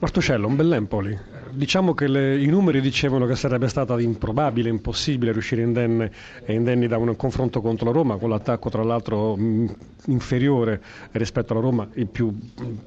Martucello, 0.00 0.46
un 0.46 0.56
bell'Empoli. 0.56 1.18
Diciamo 1.50 1.92
che 1.92 2.08
le, 2.08 2.40
i 2.40 2.46
numeri 2.46 2.80
dicevano 2.80 3.26
che 3.26 3.36
sarebbe 3.36 3.68
stato 3.68 3.98
improbabile, 3.98 4.70
impossibile 4.70 5.30
riuscire 5.30 5.60
indenne, 5.60 6.10
indenni 6.46 6.86
da 6.86 6.96
un 6.96 7.14
confronto 7.16 7.60
contro 7.60 7.84
la 7.84 7.92
Roma, 7.92 8.16
con 8.16 8.30
l'attacco 8.30 8.70
tra 8.70 8.82
l'altro 8.82 9.36
mh, 9.36 9.76
inferiore 10.06 10.80
rispetto 11.12 11.52
alla 11.52 11.60
Roma, 11.60 11.86
il 11.94 12.06
più 12.06 12.34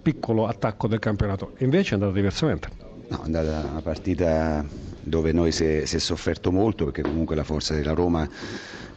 piccolo 0.01 0.47
attacco 0.47 0.87
del 0.87 0.97
campionato. 0.97 1.53
Invece 1.59 1.91
è 1.91 1.93
andata 1.93 2.13
diversamente. 2.13 2.69
No, 3.09 3.19
è 3.21 3.25
andata 3.25 3.67
una 3.69 3.81
partita 3.81 4.65
dove 4.99 5.31
noi 5.33 5.51
si 5.51 5.65
è, 5.65 5.85
si 5.85 5.97
è 5.97 5.99
sofferto 5.99 6.51
molto 6.51 6.85
perché 6.85 7.03
comunque 7.03 7.35
la 7.35 7.43
forza 7.43 7.75
della 7.75 7.93
Roma 7.93 8.27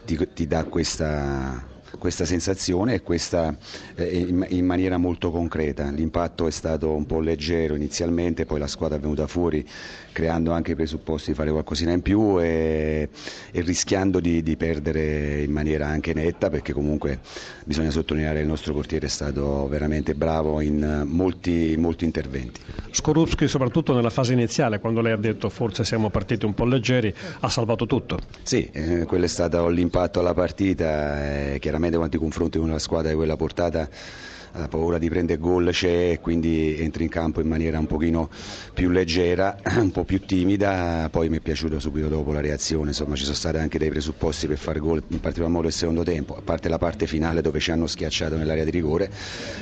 ti, 0.03 0.27
ti 0.33 0.47
dà 0.47 0.63
questa 0.63 1.63
questa 1.97 2.25
sensazione 2.25 2.95
e 2.95 3.01
questa 3.01 3.55
eh, 3.95 4.17
in, 4.17 4.45
in, 4.49 4.65
maniera 4.65 4.97
molto 4.97 5.31
concreta. 5.31 5.89
L'impatto 5.89 6.47
è 6.47 6.51
stato 6.51 6.93
un 6.93 7.05
po' 7.05 7.19
leggero 7.19 7.75
inizialmente, 7.75 8.45
poi 8.45 8.59
la 8.59 8.67
squadra 8.67 8.97
è 8.97 8.99
venuta 8.99 9.27
fuori 9.27 9.67
creando 10.11 10.51
anche 10.51 10.71
i 10.71 10.75
presupposti 10.75 11.29
di 11.31 11.35
fare 11.35 11.51
qualcosina 11.51 11.91
in 11.91 12.01
più 12.01 12.41
e, 12.41 13.09
e 13.57 13.61
rischiando 13.61 14.19
di, 14.19 14.43
di, 14.43 14.55
perdere 14.55 15.41
in 15.41 15.51
maniera 15.51 15.87
anche 15.87 16.13
netta 16.13 16.47
perché 16.51 16.73
comunque 16.73 17.19
bisogna 17.65 17.89
sottolineare 17.89 18.35
che 18.35 18.41
il 18.41 18.47
nostro 18.47 18.71
portiere 18.71 19.07
è 19.07 19.09
stato 19.09 19.67
veramente 19.67 20.13
bravo 20.13 20.61
in 20.61 21.05
molti, 21.07 21.73
molti 21.75 22.05
interventi. 22.05 22.61
Skorupski 22.91 23.47
soprattutto 23.47 23.95
nella 23.95 24.11
fase 24.11 24.33
iniziale 24.33 24.79
quando 24.79 25.01
lei 25.01 25.13
ha 25.13 25.17
detto 25.17 25.49
forse 25.49 25.83
siamo 25.83 26.11
partiti 26.11 26.45
un 26.45 26.53
po' 26.53 26.65
leggeri 26.65 27.11
ha 27.39 27.49
salvato 27.49 27.87
tutto. 27.87 28.19
Sì, 28.43 28.69
eh, 28.71 29.05
quello 29.05 29.25
è 29.25 29.29
stato 29.29 29.67
l'impatto 29.69 30.19
alla 30.19 30.35
partita, 30.35 31.53
eh, 31.53 31.59
chiaramente 31.59 31.97
quando 31.97 32.15
ti 32.15 32.21
confronti 32.21 32.59
con 32.59 32.67
una 32.69 32.79
squadra 32.79 33.09
di 33.09 33.15
quella 33.15 33.37
portata 33.37 33.89
la 34.57 34.67
paura 34.67 34.97
di 34.97 35.09
prendere 35.09 35.39
gol 35.39 35.69
c'è 35.71 36.11
e 36.11 36.19
quindi 36.19 36.75
entri 36.79 37.03
in 37.03 37.09
campo 37.09 37.41
in 37.41 37.47
maniera 37.47 37.79
un 37.79 37.85
pochino 37.85 38.29
più 38.73 38.89
leggera, 38.89 39.57
un 39.77 39.91
po' 39.91 40.03
più 40.03 40.25
timida, 40.25 41.07
poi 41.11 41.29
mi 41.29 41.37
è 41.37 41.39
piaciuto 41.41 41.79
subito 41.79 42.07
dopo 42.07 42.31
la 42.31 42.41
reazione, 42.41 42.89
insomma 42.89 43.15
ci 43.15 43.23
sono 43.23 43.35
stati 43.35 43.46
anche 43.55 43.77
dei 43.77 43.89
presupposti 43.89 44.47
per 44.47 44.57
fare 44.57 44.79
gol, 44.79 45.01
in 45.07 45.19
particolar 45.19 45.51
modo 45.51 45.67
il 45.67 45.73
secondo 45.73 46.03
tempo, 46.03 46.35
a 46.35 46.41
parte 46.41 46.69
la 46.69 46.77
parte 46.77 47.07
finale 47.07 47.41
dove 47.41 47.59
ci 47.59 47.71
hanno 47.71 47.87
schiacciato 47.87 48.35
nell'area 48.35 48.63
di 48.63 48.71
rigore, 48.71 49.09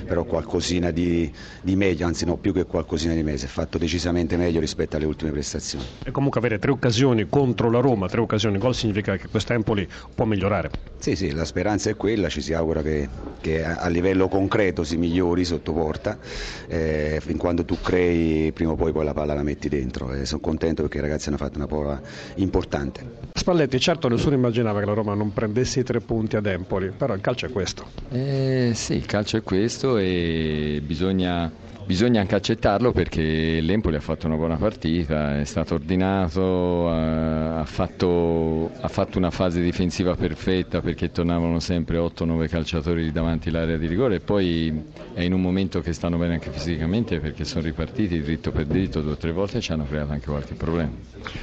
però 0.06 0.24
qualcosina 0.24 0.92
di, 0.92 1.32
di 1.62 1.76
meglio, 1.76 2.06
anzi 2.06 2.26
no 2.26 2.38
più 2.38 2.54
che 2.54 2.66
qualcosina 2.66 3.14
di 3.14 3.24
meglio, 3.24 3.38
si 3.38 3.46
è 3.46 3.50
fatto 3.50 3.78
decisamente 3.78 4.38
meglio 4.38 4.60
rispetto 4.60 4.96
alle 4.96 5.06
ultime 5.06 5.32
prestazioni. 5.32 5.86
E 6.04 6.12
comunque 6.12 6.40
avere 6.40 6.60
tre 6.60 6.72
occasioni 6.72 7.28
contro 7.30 7.70
la 7.70 7.80
Roma, 7.80 8.08
tre 8.08 8.22
occasioni 8.22 8.58
gol 8.58 8.74
significa 8.74 9.18
che 9.18 9.28
questo 9.28 9.54
Empoli 9.54 9.88
può 10.14 10.26
migliorare. 10.26 10.70
Sì, 10.98 11.16
sì, 11.16 11.32
la 11.32 11.46
speranza 11.46 11.90
è 11.90 11.96
quella, 11.96 12.30
ci 12.30 12.42
si 12.42 12.54
augura 12.54 12.82
che, 12.82 13.08
che 13.42 13.64
a 13.64 13.88
livello 13.90 14.28
concreto 14.28 14.84
si 14.84 14.98
migliori 14.98 15.46
sotto 15.46 15.74
porta, 15.74 16.18
eh, 16.68 17.20
fin 17.22 17.38
quando 17.38 17.64
tu 17.64 17.78
crei 17.82 18.52
prima 18.52 18.72
o 18.72 18.76
poi 18.76 18.92
poi 18.92 19.06
la 19.06 19.14
palla 19.14 19.34
la 19.34 19.44
metti 19.44 19.70
dentro 19.70 20.14
e 20.14 20.26
sono 20.26 20.42
contento 20.42 20.82
perché 20.82 20.98
i 20.98 21.02
ragazzi 21.02 21.28
hanno 21.28 21.38
fatto 21.38 21.58
una 21.58 21.68
prova 21.68 22.00
importante. 22.36 23.24
Spalletti, 23.34 23.65
certo 23.80 24.08
nessuno 24.08 24.36
immaginava 24.36 24.80
che 24.80 24.86
la 24.86 24.94
Roma 24.94 25.14
non 25.14 25.34
prendesse 25.34 25.80
i 25.82 25.84
tre 25.84 26.02
punti 26.02 26.36
ad 26.36 26.46
Empoli, 26.46 26.92
però 26.92 27.14
il 27.14 27.22
calcio 27.22 27.46
è 27.46 27.50
questo. 27.50 27.90
Eh, 28.10 28.72
sì, 28.74 28.94
il 28.96 29.06
calcio 29.06 29.38
è 29.38 29.44
questo 29.44 29.98
e 29.98 30.82
bisogna 30.84 31.52
bisogna 31.86 32.22
anche 32.22 32.36
accettarlo 32.36 32.92
perché 32.92 33.60
l'Empoli 33.62 33.96
ha 33.96 34.00
fatto 34.02 34.26
una 34.26 34.36
buona 34.36 34.56
partita, 34.58 35.40
è 35.40 35.46
stato 35.46 35.76
ordinato, 35.76 36.90
ha 36.90 37.64
fatto, 37.66 38.72
ha 38.80 38.88
fatto 38.88 39.18
una 39.18 39.30
fase 39.30 39.62
difensiva 39.62 40.16
perfetta 40.16 40.82
perché 40.82 41.12
tornavano 41.12 41.60
sempre 41.60 41.98
8-9 41.98 42.48
calciatori 42.50 43.12
davanti 43.12 43.50
all'area 43.50 43.78
di 43.78 43.88
rigore 43.88 44.16
e 44.16 44.20
poi 44.20 44.84
è 45.14 45.22
in 45.22 45.34
un 45.34 45.42
momento 45.42 45.82
che 45.82 45.94
stanno 45.94 46.18
bene 46.18 46.34
anche 46.34 46.50
fisicamente 46.50 47.20
perché 47.20 47.46
sono 47.46 47.64
ripartiti 47.64 48.20
dritto 48.22 48.52
per 48.52 48.66
dritto 48.66 49.02
due 49.02 49.14
o 49.14 49.18
tre 49.18 49.32
volte 49.32 49.60
e 49.60 49.62
ci 49.62 49.72
hanno 49.72 49.86
creato 49.86 50.12
anche 50.12 50.26
qualche 50.26 50.56
problema. 50.56 50.92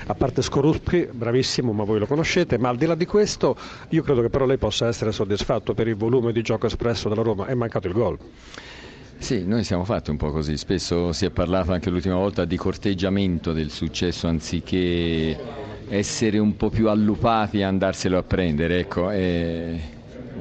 A 0.07 0.15
parte 0.15 0.43
Skorupski, 0.43 1.09
bravissimo 1.13 1.73
ma 1.73 1.85
voi 1.85 1.98
lo 2.01 2.07
conoscete, 2.07 2.59
ma 2.59 2.69
al 2.69 2.77
di 2.77 2.87
là 2.87 2.95
di 2.95 3.07
questo 3.07 3.57
io 3.91 4.03
credo 4.03 4.23
che 4.23 4.29
però 4.29 4.45
lei 4.45 4.59
possa 4.59 4.89
essere 4.89 5.13
soddisfatto 5.13 5.73
per 5.75 5.86
il 5.86 5.97
volume 5.97 6.33
di 6.33 6.42
gioco 6.42 6.67
espresso 6.67 7.08
dalla 7.08 7.23
Roma, 7.23 7.47
è 7.47 7.55
mancato 7.55 7.86
il 7.86 7.92
gol. 7.95 8.19
Sì, 9.22 9.44
noi 9.46 9.62
siamo 9.62 9.84
fatti 9.84 10.10
un 10.10 10.16
po' 10.16 10.33
così, 10.33 10.56
spesso 10.56 11.12
si 11.12 11.24
è 11.24 11.30
parlato 11.30 11.70
anche 11.70 11.90
l'ultima 11.90 12.16
volta 12.16 12.44
di 12.44 12.56
corteggiamento 12.56 13.52
del 13.52 13.70
successo 13.70 14.27
anziché 14.27 15.38
essere 15.88 16.38
un 16.38 16.56
po' 16.56 16.70
più 16.70 16.88
allupati 16.88 17.60
e 17.60 17.62
andarselo 17.62 18.18
a 18.18 18.24
prendere, 18.24 18.80
ecco. 18.80 19.12
E, 19.12 19.80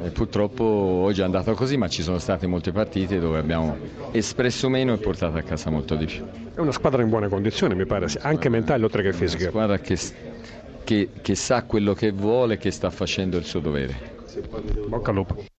e 0.03 0.09
purtroppo 0.09 0.63
oggi 0.63 1.21
è 1.21 1.23
andato 1.23 1.53
così, 1.53 1.77
ma 1.77 1.87
ci 1.89 2.01
sono 2.01 2.17
state 2.17 2.47
molte 2.47 2.71
partite 2.71 3.19
dove 3.19 3.37
abbiamo 3.37 3.77
espresso 4.11 4.67
meno 4.67 4.93
e 4.93 4.97
portato 4.97 5.37
a 5.37 5.41
casa 5.43 5.69
molto 5.69 5.93
di 5.95 6.05
più. 6.05 6.25
È 6.55 6.59
una 6.59 6.71
squadra 6.71 7.03
in 7.03 7.09
buone 7.09 7.29
condizioni, 7.29 7.75
mi 7.75 7.85
pare, 7.85 8.07
anche 8.21 8.49
mentale 8.49 8.83
oltre 8.83 9.03
che 9.03 9.13
fisica. 9.13 9.43
Una 9.43 9.51
squadra 9.51 9.77
che, 9.77 9.97
che, 10.83 11.09
che 11.21 11.35
sa 11.35 11.63
quello 11.65 11.93
che 11.93 12.11
vuole 12.11 12.55
e 12.55 12.57
che 12.57 12.71
sta 12.71 12.89
facendo 12.89 13.37
il 13.37 13.45
suo 13.45 13.59
dovere. 13.59 13.95
Bocca 14.87 15.11
al 15.11 15.15
lupo. 15.17 15.43